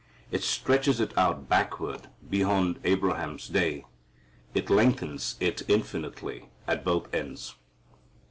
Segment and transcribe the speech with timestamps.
[0.31, 3.85] It stretches it out backward beyond Abraham's day.
[4.55, 7.53] It lengthens it infinitely at both ends.